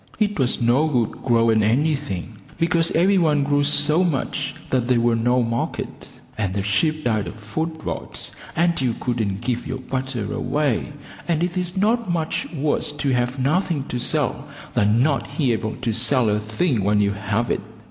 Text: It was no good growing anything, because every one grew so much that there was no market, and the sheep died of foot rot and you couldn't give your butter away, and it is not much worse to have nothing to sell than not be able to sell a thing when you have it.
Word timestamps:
It 0.17 0.39
was 0.39 0.59
no 0.59 0.87
good 0.87 1.21
growing 1.23 1.61
anything, 1.61 2.37
because 2.57 2.89
every 2.93 3.19
one 3.19 3.43
grew 3.43 3.63
so 3.63 4.03
much 4.03 4.55
that 4.71 4.87
there 4.87 4.99
was 4.99 5.19
no 5.19 5.43
market, 5.43 6.09
and 6.39 6.55
the 6.55 6.63
sheep 6.63 7.03
died 7.03 7.27
of 7.27 7.35
foot 7.35 7.79
rot 7.83 8.31
and 8.55 8.81
you 8.81 8.95
couldn't 8.99 9.41
give 9.41 9.67
your 9.67 9.77
butter 9.77 10.33
away, 10.33 10.91
and 11.27 11.43
it 11.43 11.55
is 11.55 11.77
not 11.77 12.09
much 12.09 12.51
worse 12.51 12.91
to 12.93 13.11
have 13.13 13.37
nothing 13.37 13.83
to 13.89 13.99
sell 13.99 14.49
than 14.73 15.03
not 15.03 15.37
be 15.37 15.53
able 15.53 15.75
to 15.75 15.93
sell 15.93 16.29
a 16.31 16.39
thing 16.39 16.83
when 16.83 16.99
you 16.99 17.11
have 17.11 17.51
it. 17.51 17.61